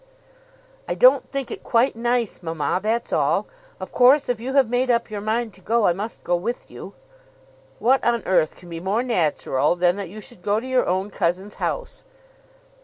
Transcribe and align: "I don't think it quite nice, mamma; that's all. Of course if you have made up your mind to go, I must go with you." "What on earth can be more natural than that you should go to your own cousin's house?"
"I 0.87 0.95
don't 0.95 1.29
think 1.31 1.51
it 1.51 1.61
quite 1.63 1.95
nice, 1.95 2.41
mamma; 2.41 2.79
that's 2.81 3.13
all. 3.13 3.45
Of 3.79 3.91
course 3.91 4.29
if 4.29 4.39
you 4.39 4.53
have 4.53 4.67
made 4.67 4.89
up 4.89 5.11
your 5.11 5.21
mind 5.21 5.53
to 5.53 5.61
go, 5.61 5.85
I 5.85 5.93
must 5.93 6.23
go 6.23 6.35
with 6.35 6.71
you." 6.71 6.93
"What 7.77 8.03
on 8.03 8.23
earth 8.25 8.55
can 8.57 8.67
be 8.67 8.79
more 8.79 9.03
natural 9.03 9.75
than 9.75 9.97
that 9.97 10.09
you 10.09 10.19
should 10.19 10.41
go 10.41 10.59
to 10.59 10.65
your 10.65 10.87
own 10.87 11.11
cousin's 11.11 11.53
house?" 11.61 12.03